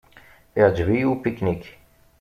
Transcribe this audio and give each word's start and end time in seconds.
Iɛǧeb-iyi 0.59 1.05
upiknik. 1.13 1.63